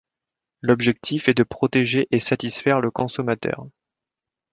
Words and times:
L'objectif 0.63 1.29
est 1.29 1.35
de 1.35 1.43
protéger 1.43 2.07
et 2.09 2.17
satisfaire 2.17 2.81
le 2.81 2.89
consommateur. 2.89 3.67